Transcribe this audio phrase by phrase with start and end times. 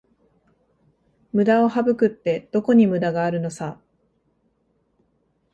[1.31, 3.79] ムダを省くって、どこにムダがあるのさ